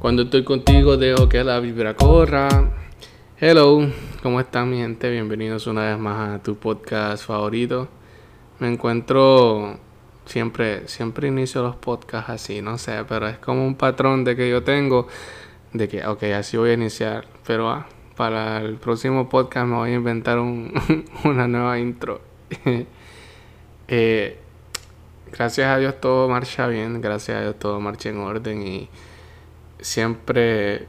[0.00, 2.48] Cuando estoy contigo dejo que la vibra corra.
[3.38, 3.86] Hello,
[4.22, 5.10] ¿cómo están mi gente?
[5.10, 7.86] Bienvenidos una vez más a tu podcast favorito.
[8.60, 9.78] Me encuentro
[10.24, 14.48] siempre, siempre inicio los podcasts así, no sé, pero es como un patrón de que
[14.48, 15.06] yo tengo
[15.74, 17.86] de que, ok, así voy a iniciar, pero ah,
[18.16, 20.72] para el próximo podcast me voy a inventar un,
[21.24, 22.22] una nueva intro.
[23.86, 24.38] eh,
[25.30, 28.88] gracias a Dios todo marcha bien, gracias a Dios todo marcha en orden y
[29.82, 30.86] siempre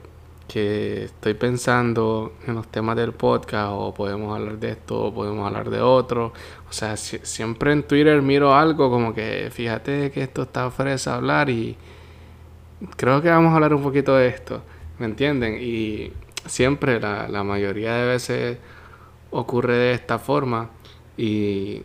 [0.48, 5.48] que estoy pensando en los temas del podcast o podemos hablar de esto o podemos
[5.48, 6.34] hablar de otro,
[6.70, 11.50] o sea, siempre en Twitter miro algo como que fíjate que esto está fresa hablar
[11.50, 11.78] y
[12.98, 14.62] creo que vamos a hablar un poquito de esto,
[15.00, 15.58] ¿me entienden?
[15.62, 16.12] Y
[16.46, 18.58] siempre la, la mayoría de veces
[19.30, 20.70] ocurre de esta forma
[21.16, 21.82] y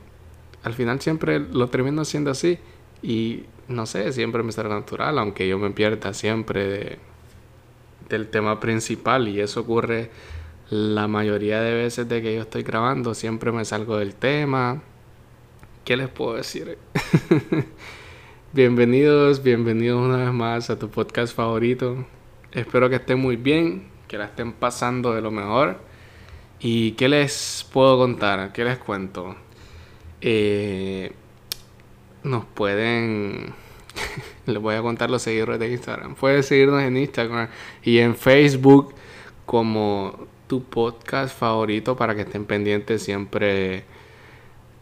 [0.65, 2.59] al final siempre lo termino haciendo así
[3.07, 6.99] y no sé, siempre me sale natural, aunque yo me pierda siempre de,
[8.09, 10.11] del tema principal y eso ocurre
[10.71, 14.83] la mayoría de veces de que yo estoy grabando, siempre me salgo del tema.
[15.85, 16.79] ¿Qué les puedo decir?
[18.53, 22.05] bienvenidos, bienvenidos una vez más a tu podcast favorito.
[22.51, 25.79] Espero que estén muy bien, que la estén pasando de lo mejor.
[26.59, 28.53] ¿Y qué les puedo contar?
[28.53, 29.37] ¿Qué les cuento?
[30.21, 31.13] Eh,
[32.27, 33.55] nos pueden...
[34.47, 36.15] les voy a contar los seguidores de Instagram.
[36.15, 37.49] Pueden seguirnos en Instagram
[37.83, 38.95] y en Facebook
[39.47, 43.85] como tu podcast favorito para que estén pendientes siempre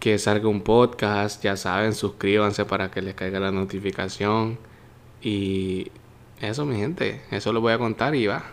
[0.01, 1.43] que salga un podcast.
[1.43, 4.59] Ya saben, suscríbanse para que les caiga la notificación.
[5.23, 5.91] Y
[6.41, 8.45] eso, mi gente, eso lo voy a contar y va.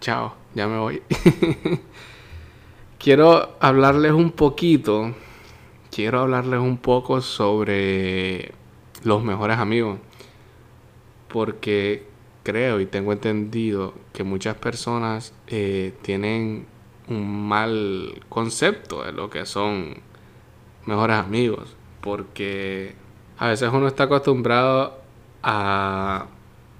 [0.00, 1.02] Chao, ya me voy.
[2.98, 5.14] Quiero hablarles un poquito
[5.94, 8.52] quiero hablarles un poco sobre
[9.04, 10.00] los mejores amigos.
[11.28, 12.06] Porque
[12.42, 16.66] creo y tengo entendido que muchas personas eh, tienen
[17.08, 19.94] un mal concepto de lo que son
[20.86, 21.76] mejores amigos.
[22.00, 22.94] Porque
[23.38, 24.98] a veces uno está acostumbrado
[25.42, 26.26] a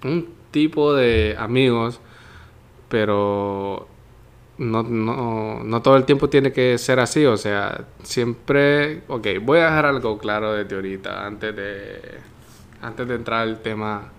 [0.03, 2.01] un tipo de amigos,
[2.89, 3.87] pero
[4.59, 9.59] no, no, no todo el tiempo tiene que ser así, o sea, siempre, ok, voy
[9.59, 12.01] a dejar algo claro desde ahorita, antes de,
[12.81, 14.13] antes de entrar al tema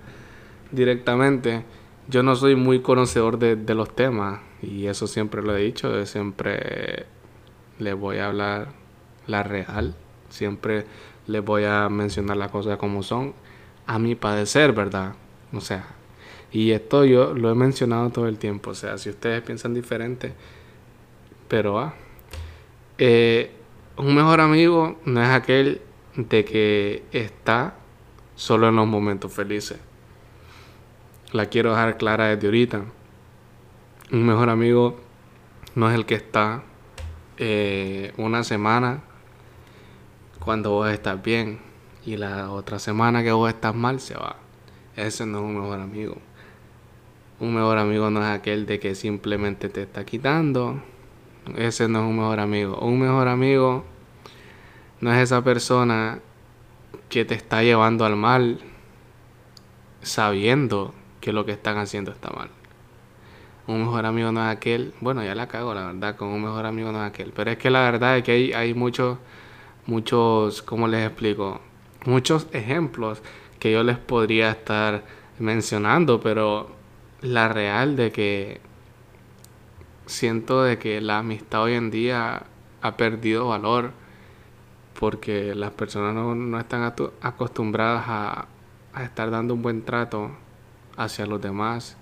[0.71, 1.63] directamente,
[2.07, 6.05] yo no soy muy conocedor de, de los temas, y eso siempre lo he dicho,
[6.05, 7.05] siempre
[7.79, 8.69] les voy a hablar
[9.27, 9.95] la real,
[10.29, 10.85] siempre
[11.27, 13.33] les voy a mencionar las cosas como son,
[13.87, 15.13] a mi padecer, ¿verdad?
[15.53, 15.94] O sea,
[16.55, 18.69] y esto yo lo he mencionado todo el tiempo.
[18.69, 20.33] O sea, si ustedes piensan diferente,
[21.49, 21.93] pero ah,
[23.97, 25.81] un mejor amigo no es aquel
[26.15, 27.75] de que está
[28.35, 29.79] solo en los momentos felices.
[31.33, 32.85] La quiero dejar clara desde ahorita.
[34.13, 34.97] Un mejor amigo
[35.75, 36.63] no es el que está
[37.37, 39.01] eh, una semana
[40.39, 41.59] cuando vos estás bien
[42.05, 44.37] y la otra semana que vos estás mal se va.
[44.95, 46.15] Ese no es un mejor amigo.
[47.39, 50.81] Un mejor amigo no es aquel de que simplemente te está quitando.
[51.57, 52.77] Ese no es un mejor amigo.
[52.79, 53.83] Un mejor amigo
[55.01, 56.19] no es esa persona
[57.09, 58.59] que te está llevando al mal
[60.01, 62.49] sabiendo que lo que están haciendo está mal.
[63.67, 66.65] Un mejor amigo no es aquel, bueno, ya la cago, la verdad, con un mejor
[66.65, 67.33] amigo no es aquel.
[67.35, 69.17] Pero es que la verdad es que hay, hay muchos,
[69.87, 71.59] muchos, ¿cómo les explico?
[72.05, 73.21] Muchos ejemplos
[73.59, 75.03] que yo les podría estar
[75.39, 76.74] mencionando, pero
[77.25, 78.61] la real de que
[80.05, 82.43] siento de que la amistad hoy en día
[82.81, 83.91] ha perdido valor
[84.99, 88.47] porque las personas no, están acostumbradas a,
[88.93, 90.31] a, estar dando un buen trato
[90.95, 91.97] hacia los demás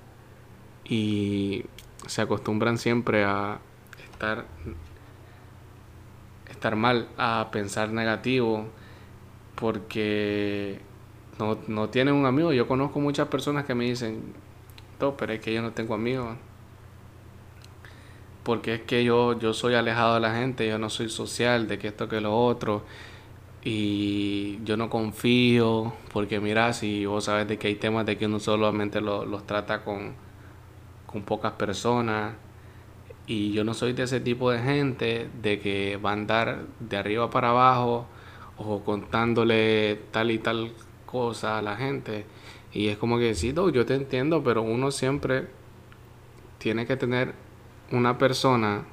[0.84, 1.66] y
[2.06, 3.60] se acostumbran siempre a
[4.04, 4.46] estar
[6.64, 8.68] estar mal, a pensar negativo
[9.56, 10.80] porque
[11.38, 12.54] no, no tienen un amigo.
[12.54, 14.34] Yo conozco muchas personas que me dicen,
[15.12, 16.38] pero es que yo no tengo amigos.
[18.44, 21.78] Porque es que yo, yo soy alejado de la gente, yo no soy social, de
[21.80, 22.84] que esto que lo otro.
[23.64, 28.26] Y yo no confío, porque mira, si vos sabes de que hay temas de que
[28.26, 30.14] uno solamente los trata con,
[31.06, 32.34] con pocas personas.
[33.28, 36.98] Y yo no soy de ese tipo de gente de que va a andar de
[36.98, 38.06] arriba para abajo
[38.58, 40.74] o contándole tal y tal
[41.06, 42.26] cosa a la gente.
[42.74, 45.48] Y es como que sí, yo te entiendo, pero uno siempre
[46.58, 47.34] tiene que tener
[47.92, 48.86] una persona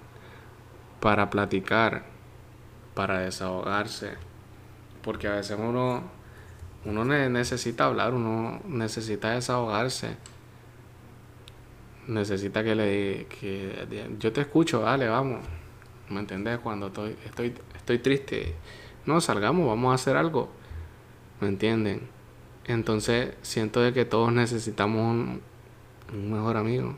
[1.01, 2.05] para platicar,
[2.95, 4.15] para desahogarse.
[5.03, 6.03] Porque a veces uno,
[6.85, 10.17] uno necesita hablar, uno necesita desahogarse.
[12.07, 13.87] necesita que le que
[14.19, 15.41] yo te escucho, dale, vamos.
[16.11, 16.59] ¿Me entendés?
[16.59, 18.55] Cuando estoy, estoy, estoy triste,
[19.07, 20.51] no, salgamos, vamos a hacer algo.
[21.41, 22.20] ¿Me entienden?
[22.71, 25.43] Entonces siento de que todos necesitamos un,
[26.31, 26.95] mejor amigo.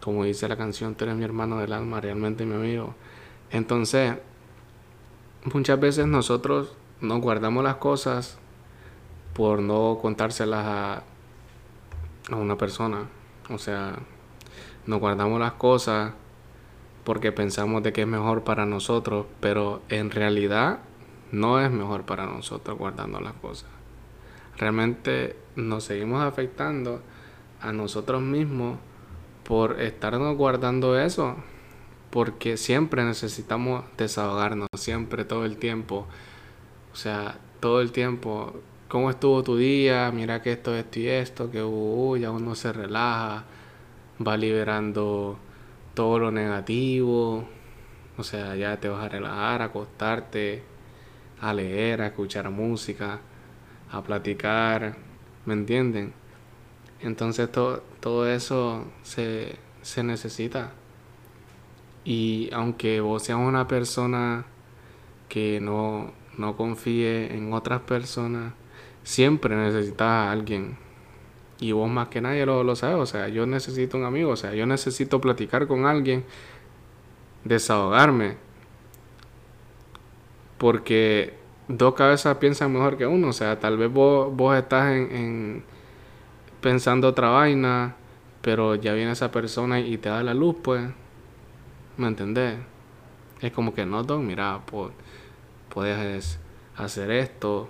[0.00, 2.94] Como dice la canción, tú eres mi hermano del alma, realmente mi amigo.
[3.50, 4.14] Entonces,
[5.52, 8.38] muchas veces nosotros nos guardamos las cosas
[9.34, 11.02] por no contárselas a,
[12.30, 13.08] a una persona.
[13.50, 13.96] O sea,
[14.86, 16.12] nos guardamos las cosas
[17.04, 20.80] porque pensamos de que es mejor para nosotros, pero en realidad
[21.32, 23.77] no es mejor para nosotros guardando las cosas.
[24.58, 27.00] Realmente nos seguimos afectando
[27.60, 28.78] a nosotros mismos
[29.44, 31.36] por estarnos guardando eso,
[32.10, 36.06] porque siempre necesitamos desahogarnos, siempre, todo el tiempo.
[36.92, 38.54] O sea, todo el tiempo,
[38.88, 40.10] ¿cómo estuvo tu día?
[40.12, 43.44] Mira que esto, esto y esto, que uh, ya uno se relaja,
[44.26, 45.38] va liberando
[45.94, 47.44] todo lo negativo,
[48.16, 50.62] o sea, ya te vas a relajar, a acostarte,
[51.40, 53.20] a leer, a escuchar música,
[53.90, 54.96] a platicar,
[55.46, 56.12] ¿me entienden?
[57.00, 60.72] Entonces todo eso se, se necesita.
[62.04, 64.46] Y aunque vos seas una persona
[65.28, 68.54] que no, no confíe en otras personas,
[69.02, 70.76] siempre necesitas a alguien
[71.60, 74.36] y vos más que nadie lo, lo sabes, o sea, yo necesito un amigo, o
[74.36, 76.24] sea, yo necesito platicar con alguien,
[77.44, 78.36] desahogarme,
[80.56, 81.37] porque
[81.68, 85.62] dos cabezas piensan mejor que uno, o sea, tal vez vos, vos estás en,
[86.60, 87.94] pensando otra vaina,
[88.42, 90.88] pero ya viene esa persona y te da la luz, pues,
[91.98, 92.56] ¿me entendés?
[93.40, 94.92] Es como que no, Don, mira, pues,
[95.68, 96.40] puedes
[96.76, 97.68] hacer esto,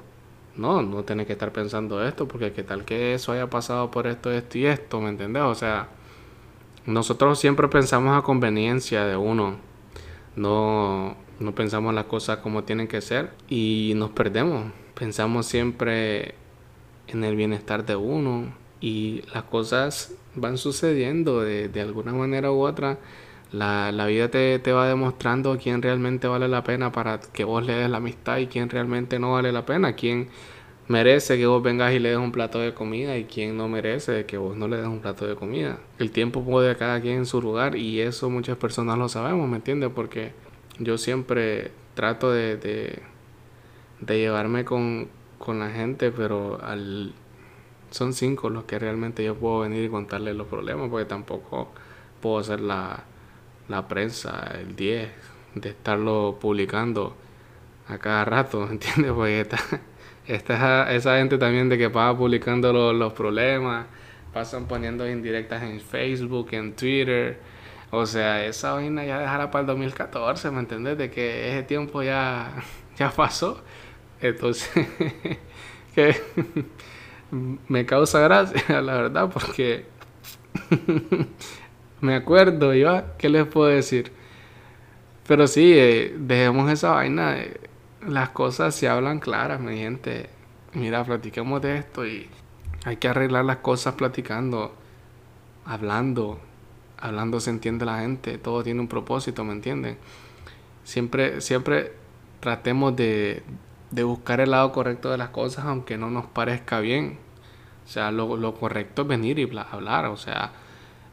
[0.57, 4.07] no, no tienes que estar pensando esto, porque qué tal que eso haya pasado por
[4.07, 5.43] esto, esto y esto, ¿me entendés?
[5.43, 5.89] O sea,
[6.87, 9.57] nosotros siempre pensamos a conveniencia de uno,
[10.37, 14.73] no, no pensamos las cosas como tienen que ser y nos perdemos.
[14.95, 16.35] Pensamos siempre
[17.07, 22.61] en el bienestar de uno y las cosas van sucediendo de, de alguna manera u
[22.61, 22.99] otra.
[23.53, 27.65] La, la vida te, te, va demostrando quién realmente vale la pena para que vos
[27.65, 30.29] le des la amistad y quién realmente no vale la pena, quién
[30.87, 34.27] merece que vos vengas y le des un plato de comida y quién no merece
[34.27, 35.79] que vos no le des un plato de comida.
[35.99, 39.57] El tiempo puede cada quien en su lugar y eso muchas personas lo sabemos, ¿me
[39.57, 39.91] entiendes?
[39.95, 40.33] Porque
[40.79, 45.09] yo siempre trato de, de, llevarme con,
[45.39, 47.13] con la gente, pero al
[47.91, 51.73] son cinco los que realmente yo puedo venir y contarles los problemas, porque tampoco
[52.21, 53.05] puedo ser la
[53.69, 55.09] la prensa, el 10,
[55.55, 57.15] de estarlo publicando
[57.87, 59.13] a cada rato, ¿entiendes?
[59.13, 59.47] Porque
[60.27, 63.87] esta, esa gente también de que pasa publicando los problemas,
[64.33, 67.39] pasan poniendo indirectas en Facebook, en Twitter.
[67.91, 70.99] O sea, esa vaina ya dejará para el 2014, ¿me entiendes?
[70.99, 72.53] De que ese tiempo ya,
[72.99, 73.63] ya pasó.
[74.21, 74.69] Entonces,
[75.95, 76.17] que
[77.69, 79.87] me causa gracia, la verdad, porque
[82.01, 84.13] me acuerdo, yo, ¿qué les puedo decir?
[85.27, 87.37] Pero sí, eh, dejemos esa vaina.
[88.07, 90.31] las cosas se hablan claras, mi gente.
[90.75, 92.29] Mira, platiquemos de esto y
[92.85, 94.75] hay que arreglar las cosas platicando,
[95.65, 96.41] hablando.
[97.01, 99.99] Hablando se entiende la gente, todo tiene un propósito, ¿me entienden?
[100.85, 101.93] Siempre, siempre
[102.41, 103.43] tratemos de,
[103.91, 107.19] de buscar el lado correcto de las cosas, aunque no nos parezca bien.
[107.85, 110.07] O sea, lo, lo correcto es venir y hablar.
[110.07, 110.53] O sea,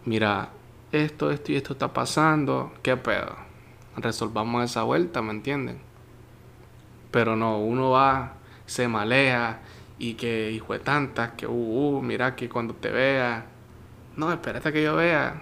[0.06, 0.50] mira,
[0.92, 3.36] esto, esto y esto está pasando, ¿qué pedo?
[3.98, 5.80] Resolvamos esa vuelta, ¿me entienden?
[7.12, 8.34] Pero no, uno va,
[8.66, 9.62] se malea
[9.98, 13.46] y que hijo de tantas, que uh, uh, mira que cuando te vea,
[14.18, 15.42] no, espérate que yo vea.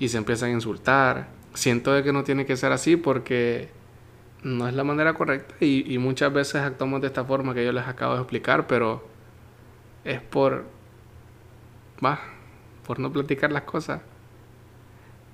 [0.00, 1.28] Y se empiezan a insultar.
[1.54, 3.68] Siento de que no tiene que ser así porque
[4.42, 7.86] no es la manera correcta y, muchas veces actuamos de esta forma que yo les
[7.86, 9.06] acabo de explicar, pero
[10.04, 10.64] es por,
[12.04, 12.18] va,
[12.86, 14.00] por no platicar las cosas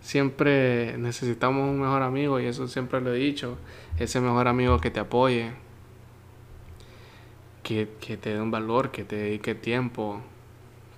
[0.06, 3.58] siempre necesitamos un mejor amigo y eso siempre lo he dicho,
[3.98, 5.50] ese mejor amigo que te apoye,
[7.64, 10.20] que, te dé un valor, que te dedique tiempo,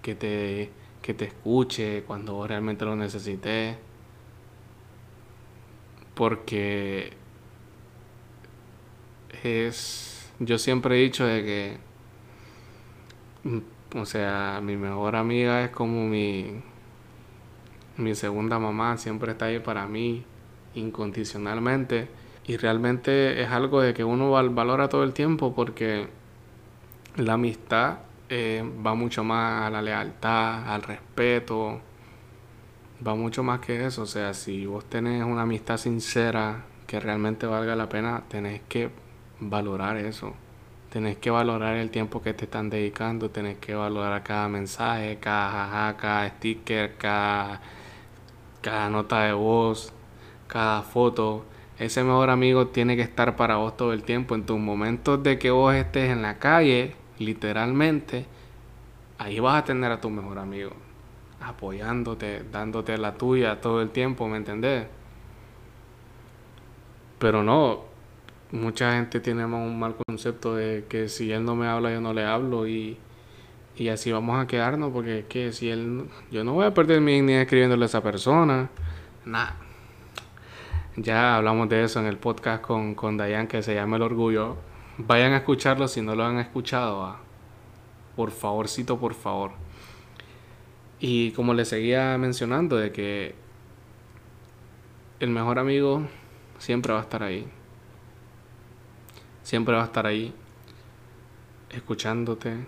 [0.03, 0.71] que te,
[1.09, 3.79] que te escuche cuando realmente lo necesites,
[6.15, 7.15] porque
[9.43, 11.79] es, yo siempre he dicho de
[13.43, 16.61] que, o sea, mi mejor amiga es como mi
[17.97, 20.25] mi segunda mamá siempre está ahí para mí
[20.75, 22.09] incondicionalmente.
[22.47, 26.09] Y realmente es algo de que uno valora todo el tiempo porque
[27.17, 31.81] la amistad eh, va mucho más a la lealtad, al respeto,
[33.07, 34.03] va mucho más que eso.
[34.03, 38.91] O sea, si vos tenés una amistad sincera que realmente valga la pena, tenés que
[39.41, 40.35] valorar eso.
[40.91, 45.51] Tenés que valorar el tiempo que te están dedicando, tenés que valorar cada mensaje, cada
[45.51, 47.61] jaja, cada sticker, cada,
[48.63, 49.93] cada nota de voz,
[50.47, 51.45] cada foto.
[51.79, 54.35] Ese mejor amigo tiene que estar para vos todo el tiempo.
[54.35, 58.27] En tus momentos de que vos estés en la calle, literalmente,
[59.19, 60.73] ahí vas a tener a tu mejor amigo
[61.41, 64.87] apoyándote, dándote la tuya todo el tiempo, ¿me entendés?
[67.19, 67.85] Pero no,
[68.53, 72.13] mucha gente tiene un mal concepto de que si él no me habla, yo no
[72.13, 72.97] le hablo y,
[73.77, 77.01] y así vamos a quedarnos porque es que si él, yo no voy a perder
[77.01, 78.71] mi dignidad escribiéndole a esa persona,
[79.25, 79.57] nada.
[80.97, 84.57] Ya hablamos de eso en el podcast con, con Dayan que se llama El Orgullo.
[85.01, 87.17] Vayan a escucharlo si no lo han escuchado.
[88.17, 89.53] Por favorcito, por favor.
[90.99, 93.37] Y como le seguía mencionando, de que
[95.21, 96.03] el mejor amigo
[96.59, 97.47] siempre va a estar ahí.
[99.45, 100.35] Siempre va a estar ahí,
[101.71, 102.67] escuchándote,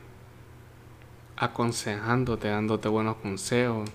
[1.37, 3.91] aconsejándote, dándote buenos consejos,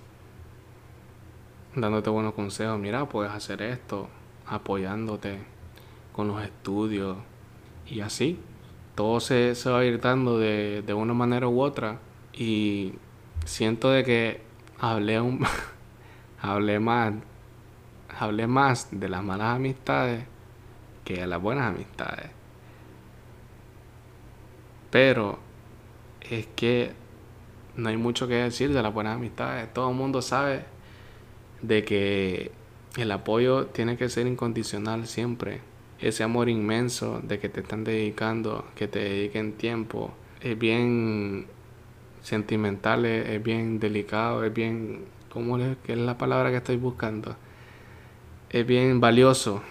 [1.73, 2.77] dándote buenos consejos.
[2.77, 4.09] Mira, puedes hacer esto,
[4.45, 5.39] apoyándote
[6.11, 7.15] con los estudios
[7.87, 8.39] y así.
[8.95, 11.99] Todo se, se va a de, de una manera u otra.
[12.33, 12.93] Y
[13.45, 14.41] siento de que
[14.79, 15.39] hablé un
[16.79, 17.13] más
[18.19, 20.23] hablé más de las malas amistades
[21.03, 22.31] que de las buenas amistades.
[24.89, 25.39] Pero
[26.21, 26.93] es que
[27.75, 29.71] no hay mucho que decir de las buenas amistades.
[29.73, 30.65] Todo el mundo sabe
[31.61, 32.51] de que
[32.97, 35.61] el apoyo tiene que ser incondicional siempre.
[36.05, 41.47] Ese amor inmenso de que te están dedicando, que te dediquen tiempo, es bien
[42.21, 47.35] sentimental, es, bien delicado, es bien, ¿cómo es, es la palabra que estoy buscando?
[48.51, 49.63] Es bien valioso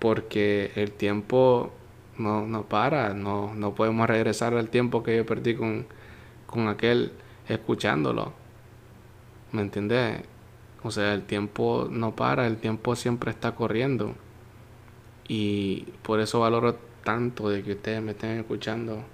[0.00, 1.70] porque el tiempo
[2.18, 5.86] no, no para, no, no podemos regresar al tiempo que yo perdí con,
[6.48, 7.12] con aquel
[7.48, 8.32] escuchándolo.
[9.52, 10.22] ¿Me entiendes?
[10.82, 14.16] O sea, el tiempo no para, el tiempo siempre está corriendo.
[15.32, 19.04] Y por eso valoro tanto de que ustedes me estén escuchando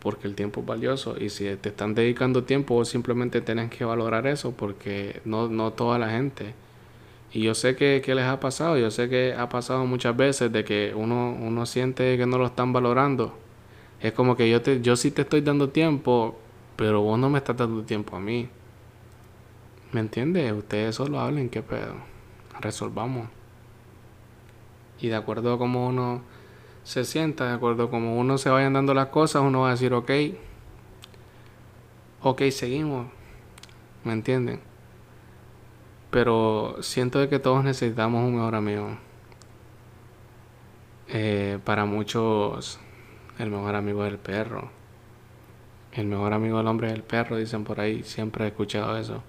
[0.00, 4.26] porque el tiempo es valioso y si te están dedicando tiempo simplemente tienes que valorar
[4.26, 6.54] eso porque no, no toda la gente.
[7.32, 10.64] Y yo sé que, les ha pasado, yo sé que ha pasado muchas veces de
[10.64, 13.32] que uno, uno siente que no lo están valorando.
[14.00, 16.36] Es como que yo, te, yo sí te estoy dando tiempo,
[16.74, 18.48] pero vos no me estás dando tiempo a mí.
[19.92, 20.52] ¿Me entiendes?
[20.52, 21.94] Ustedes solo hablen, qué pedo.
[22.60, 23.28] Resolvamos.
[25.00, 26.22] Y de acuerdo a cómo uno
[26.84, 29.92] se sienta, de acuerdo como uno se vayan dando las cosas, uno va a decir,
[29.94, 30.10] ok,
[32.22, 33.06] ok, seguimos,
[34.04, 34.60] ¿me entienden?
[36.10, 38.96] Pero siento de que todos necesitamos un mejor amigo.
[41.08, 42.78] Eh, para muchos,
[43.38, 44.70] el mejor amigo es el perro.
[45.92, 48.02] El mejor amigo del hombre es el perro, dicen por ahí.
[48.02, 49.22] Siempre he escuchado eso.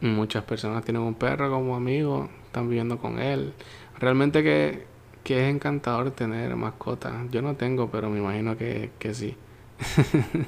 [0.00, 3.52] Muchas personas tienen un perro como amigo, están viviendo con él.
[3.98, 4.90] Realmente que
[5.24, 7.12] que es encantador tener mascotas.
[7.30, 9.36] Yo no tengo, pero me imagino que, que sí.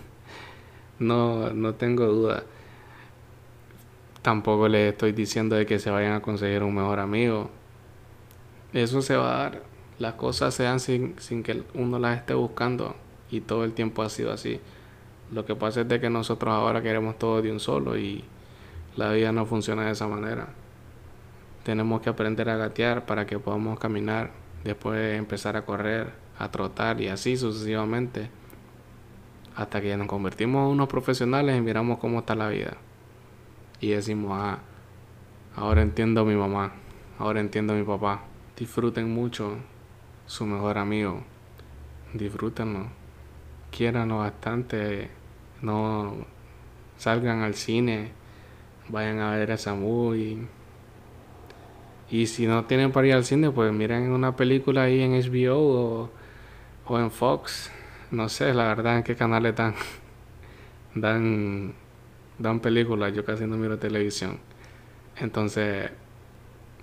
[0.99, 2.45] no, no tengo duda.
[4.23, 7.51] Tampoco le estoy diciendo de que se vayan a conseguir un mejor amigo.
[8.73, 9.63] Eso se va a dar.
[9.99, 12.97] Las cosas se dan sin, sin que uno las esté buscando.
[13.31, 14.61] Y todo el tiempo ha sido así.
[15.31, 18.25] Lo que pasa es de que nosotros ahora queremos todo de un solo y
[18.97, 20.49] la vida no funciona de esa manera.
[21.65, 24.31] Tenemos que aprender a gatear para que podamos caminar
[24.65, 28.31] después empezar a correr, a trotar y así sucesivamente,
[29.57, 32.77] hasta que nos convertimos en unos profesionales y miramos cómo está la vida.
[33.81, 34.59] Y decimos, ah,
[35.57, 36.73] ahora entiendo a mi mamá,
[37.19, 38.23] ahora entiendo a mi papá.
[38.57, 39.57] Disfruten mucho
[40.27, 41.23] su mejor amigo,
[42.15, 42.87] disfrútenlo,
[43.71, 45.11] quiéranlo bastante,
[45.61, 46.15] no
[46.97, 48.13] salgan al cine,
[48.89, 50.47] vayan a ver esa movie
[52.13, 56.11] y si no tienen para ir al cine, pues miren una película ahí en HBO
[56.87, 57.71] o, en Fox.
[58.11, 59.75] No sé, la verdad, en qué canales dan,
[60.95, 61.73] dan,
[62.39, 63.15] dan películas.
[63.15, 64.39] Yo casi no miro televisión.
[65.17, 65.91] Entonces,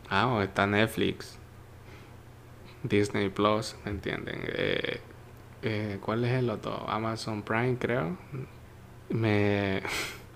[0.10, 1.38] ah, está Netflix,
[2.82, 4.41] Disney Plus, ¿me entienden?
[4.48, 5.00] Eh,
[5.62, 6.89] eh, ¿Cuál es el otro?
[6.89, 8.18] Amazon Prime, creo.
[9.10, 9.84] Me,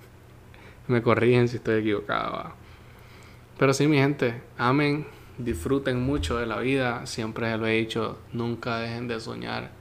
[0.87, 2.53] me corrigen si estoy equivocado.
[3.57, 7.05] Pero sí, mi gente, amen, disfruten mucho de la vida.
[7.05, 9.71] Siempre lo he dicho, nunca dejen de soñar.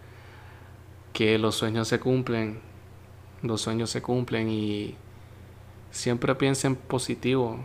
[1.13, 2.61] Que los sueños se cumplen.
[3.43, 4.97] Los sueños se cumplen y,
[5.93, 7.65] siempre piensen positivo.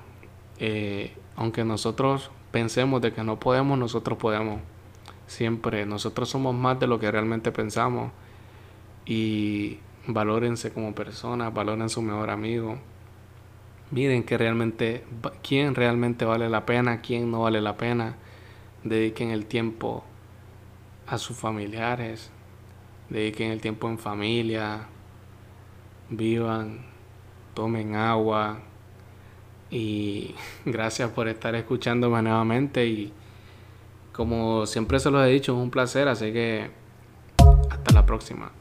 [0.59, 4.61] Eh, aunque nosotros pensemos de que no podemos, nosotros podemos.
[5.25, 8.11] Siempre, nosotros somos más de lo que realmente pensamos.
[9.05, 12.77] Y valórense como personas, valoren su mejor amigo.
[13.89, 15.05] Miren que realmente,
[15.41, 18.15] quién realmente vale la pena, quién no vale la pena.
[18.83, 20.03] Dediquen el tiempo
[21.07, 22.29] a sus familiares,
[23.09, 24.87] dediquen el tiempo en familia,
[26.09, 26.85] vivan,
[27.53, 28.59] tomen agua
[29.69, 33.13] y gracias por estar escuchándome nuevamente y
[34.11, 36.69] como siempre se los he dicho, es un placer, así que
[37.69, 38.51] hasta la próxima.